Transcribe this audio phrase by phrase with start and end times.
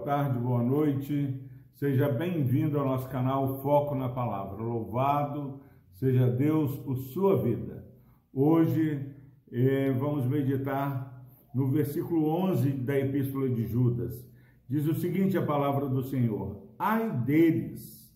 [0.00, 1.34] boa tarde, boa noite.
[1.74, 4.62] Seja bem-vindo ao nosso canal Foco na Palavra.
[4.62, 5.60] Louvado
[5.92, 7.84] seja Deus por sua vida.
[8.32, 9.04] Hoje
[9.52, 11.22] eh, vamos meditar
[11.54, 14.26] no versículo 11 da Epístola de Judas.
[14.66, 18.10] Diz o seguinte: a palavra do Senhor: Ai deles,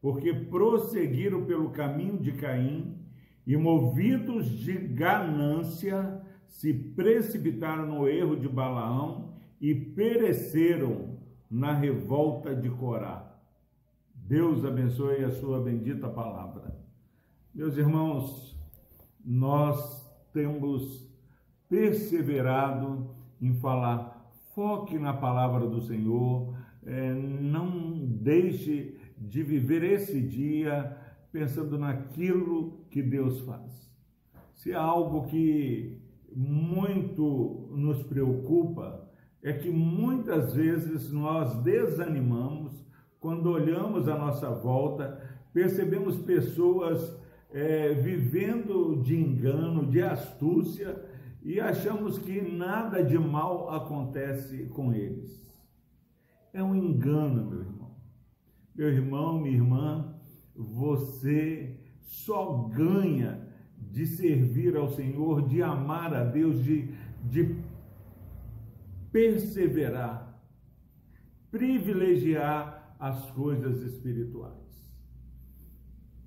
[0.00, 2.96] porque prosseguiram pelo caminho de Caim
[3.46, 11.15] e, movidos de ganância, se precipitaram no erro de Balaão e pereceram
[11.50, 13.34] na revolta de Corá.
[14.14, 16.76] Deus abençoe a sua bendita palavra.
[17.54, 18.58] Meus irmãos,
[19.24, 21.08] nós temos
[21.68, 30.96] perseverado em falar, foque na palavra do Senhor, é, não deixe de viver esse dia
[31.32, 33.90] pensando naquilo que Deus faz.
[34.54, 36.00] Se há algo que
[36.34, 39.05] muito nos preocupa,
[39.46, 42.84] é que muitas vezes nós desanimamos
[43.20, 47.16] quando olhamos à nossa volta, percebemos pessoas
[47.52, 51.00] é, vivendo de engano, de astúcia
[51.44, 55.40] e achamos que nada de mal acontece com eles.
[56.52, 57.90] É um engano, meu irmão.
[58.74, 60.12] Meu irmão, minha irmã,
[60.56, 63.46] você só ganha
[63.78, 66.88] de servir ao Senhor, de amar a Deus, de,
[67.22, 67.54] de
[69.10, 70.40] perseverar,
[71.50, 74.54] privilegiar as coisas espirituais.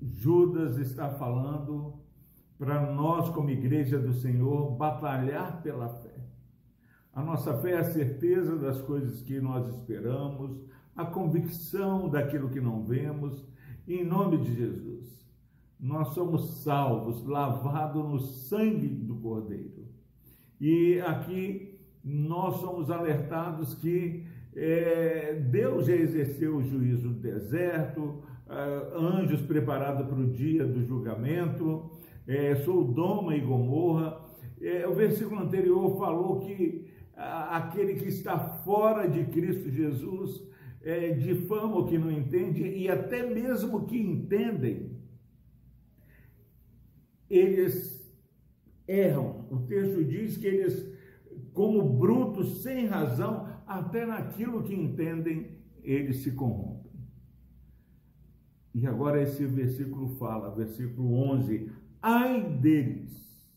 [0.00, 2.00] Judas está falando
[2.58, 6.20] para nós, como igreja do Senhor, batalhar pela fé.
[7.12, 10.60] A nossa fé é a certeza das coisas que nós esperamos,
[10.94, 13.46] a convicção daquilo que não vemos,
[13.88, 15.26] em nome de Jesus.
[15.78, 19.88] Nós somos salvos, lavados no sangue do Cordeiro.
[20.60, 21.69] E aqui
[22.02, 30.06] nós somos alertados que é, Deus já exerceu o juízo do deserto, é, anjos preparados
[30.06, 31.90] para o dia do julgamento,
[32.26, 34.20] é, Sodoma e Gomorra.
[34.60, 40.42] É, o versículo anterior falou que aquele que está fora de Cristo Jesus
[40.82, 44.98] é, difama o que não entende e até mesmo que entendem,
[47.28, 48.10] eles
[48.88, 49.46] erram.
[49.50, 50.89] O texto diz que eles
[51.52, 56.90] como brutos sem razão, até naquilo que entendem, eles se corrompem.
[58.74, 63.50] E agora esse versículo fala, versículo 11: ai deles,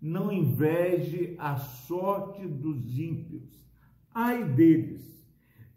[0.00, 3.66] não inveje a sorte dos ímpios,
[4.14, 5.12] ai deles.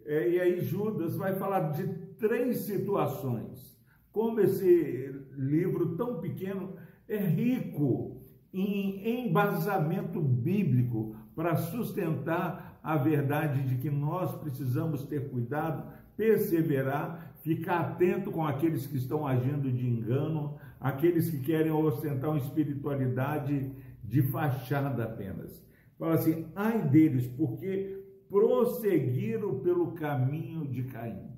[0.04, 1.86] É, e aí Judas vai falar de
[2.16, 3.76] três situações.
[4.12, 6.76] Como esse livro tão pequeno
[7.08, 8.15] é rico
[8.52, 17.80] em embasamento bíblico para sustentar a verdade de que nós precisamos ter cuidado, perseverar, ficar
[17.80, 24.22] atento com aqueles que estão agindo de engano, aqueles que querem ostentar uma espiritualidade de
[24.22, 25.64] fachada apenas.
[25.98, 31.30] Fala assim: ai deles, porque prosseguiram pelo caminho de Caim.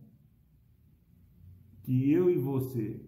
[1.83, 3.01] Que eu e você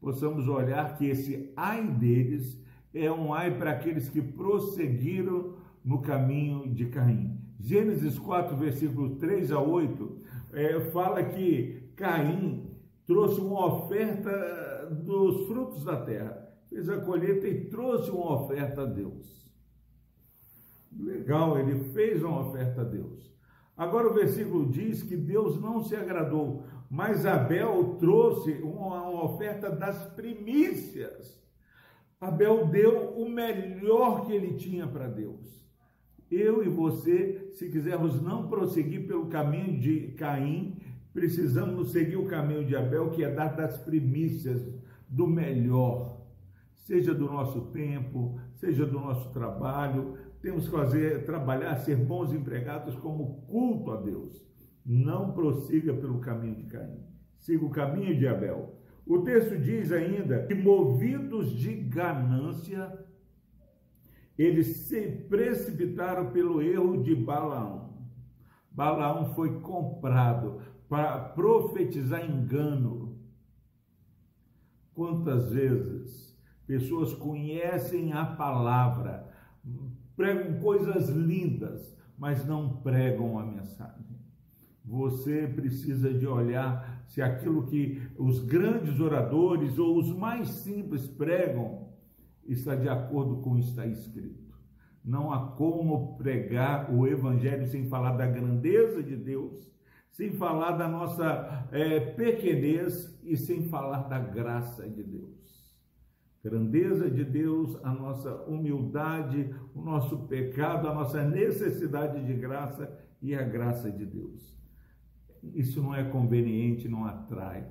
[0.00, 2.61] possamos olhar que esse ai deles
[2.94, 5.54] é um ai para aqueles que prosseguiram
[5.84, 7.38] no caminho de Caim.
[7.58, 10.18] Gênesis 4, versículo 3 a 8,
[10.52, 12.70] é, fala que Caim
[13.06, 18.86] trouxe uma oferta dos frutos da terra, fez a colheita e trouxe uma oferta a
[18.86, 19.42] Deus.
[20.98, 23.32] Legal, ele fez uma oferta a Deus.
[23.76, 29.70] Agora o versículo diz que Deus não se agradou, mas Abel trouxe uma, uma oferta
[29.70, 31.41] das primícias.
[32.22, 35.60] Abel deu o melhor que ele tinha para Deus.
[36.30, 40.76] Eu e você, se quisermos não prosseguir pelo caminho de Caim,
[41.12, 44.64] precisamos seguir o caminho de Abel, que é dar das primícias
[45.08, 46.20] do melhor,
[46.76, 50.16] seja do nosso tempo, seja do nosso trabalho.
[50.40, 54.46] Temos que fazer, trabalhar, ser bons empregados como culto a Deus.
[54.86, 57.00] Não prossiga pelo caminho de Caim.
[57.40, 58.80] Siga o caminho de Abel.
[59.06, 63.04] O texto diz ainda que, movidos de ganância,
[64.38, 67.92] eles se precipitaram pelo erro de Balaão.
[68.70, 73.18] Balaão foi comprado para profetizar engano.
[74.94, 79.28] Quantas vezes pessoas conhecem a palavra,
[80.16, 84.21] pregam coisas lindas, mas não pregam a mensagem.
[84.84, 91.88] Você precisa de olhar se aquilo que os grandes oradores ou os mais simples pregam
[92.44, 94.52] está de acordo com o que está escrito.
[95.04, 99.70] Não há como pregar o Evangelho sem falar da grandeza de Deus,
[100.10, 105.42] sem falar da nossa é, pequenez e sem falar da graça de Deus.
[106.42, 113.32] Grandeza de Deus, a nossa humildade, o nosso pecado, a nossa necessidade de graça e
[113.34, 114.61] a graça de Deus.
[115.42, 117.66] Isso não é conveniente, não atrai,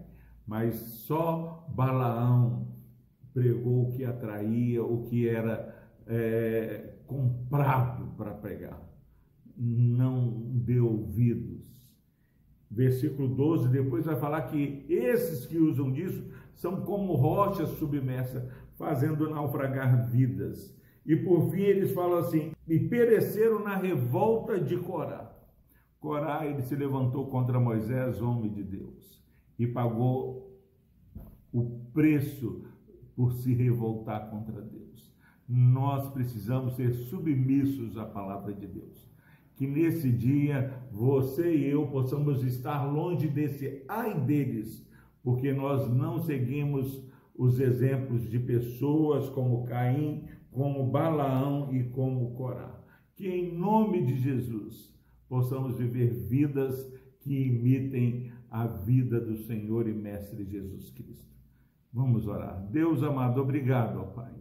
[0.45, 2.68] mas só Balaão
[3.33, 5.73] pregou o que atraía, o que era
[6.06, 8.81] é, comprado para pregar.
[9.56, 11.62] Não deu ouvidos.
[12.69, 16.23] Versículo 12, depois vai falar que esses que usam disso
[16.56, 18.44] são como rochas submersas,
[18.77, 20.75] fazendo naufragar vidas.
[21.06, 25.31] E por fim eles falam assim: e pereceram na revolta de Corá.
[26.01, 29.24] Corá ele se levantou contra Moisés, homem de Deus,
[29.57, 30.59] e pagou
[31.53, 32.65] o preço
[33.15, 35.13] por se revoltar contra Deus.
[35.48, 39.07] Nós precisamos ser submissos à palavra de Deus.
[39.53, 44.83] Que nesse dia você e eu possamos estar longe desse ai deles,
[45.21, 47.07] porque nós não seguimos
[47.38, 52.81] os exemplos de pessoas como Caim, como Balaão e como Corá.
[53.13, 54.90] Que em nome de Jesus
[55.31, 56.92] possamos viver vidas
[57.22, 61.33] que imitem a vida do Senhor e Mestre Jesus Cristo.
[61.94, 62.68] Vamos orar.
[62.69, 64.33] Deus amado, obrigado, ó Pai,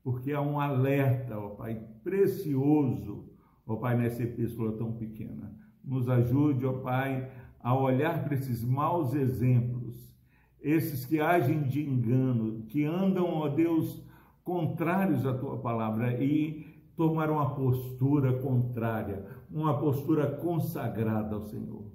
[0.00, 3.28] porque há um alerta, ó Pai, precioso,
[3.66, 5.52] ó Pai, nessa epístola tão pequena.
[5.84, 10.16] Nos ajude, ó Pai, a olhar para esses maus exemplos,
[10.60, 14.06] esses que agem de engano, que andam, ó Deus,
[14.44, 21.92] contrários à tua palavra e tomar uma postura contrária, uma postura consagrada ao Senhor.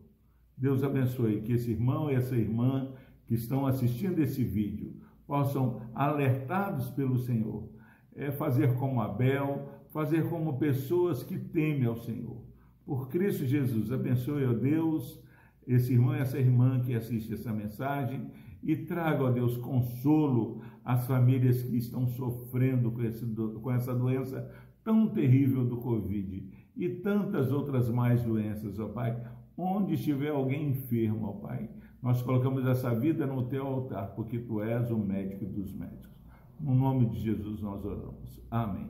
[0.57, 2.89] Deus abençoe que esse irmão e essa irmã
[3.27, 4.95] que estão assistindo esse vídeo
[5.27, 7.67] possam, alertados pelo Senhor,
[8.15, 12.41] é, fazer como Abel, fazer como pessoas que temem ao Senhor.
[12.85, 15.21] Por Cristo Jesus, abençoe, ó Deus,
[15.67, 18.31] esse irmão e essa irmã que assiste essa mensagem
[18.63, 24.49] e traga, ó Deus, consolo às famílias que estão sofrendo com, esse, com essa doença
[24.83, 29.21] tão terrível do Covid e tantas outras mais doenças, ó Pai.
[29.55, 31.69] Onde estiver alguém enfermo, ó Pai,
[32.01, 36.11] nós colocamos essa vida no teu altar, porque tu és o médico dos médicos.
[36.59, 38.41] No nome de Jesus nós oramos.
[38.49, 38.89] Amém.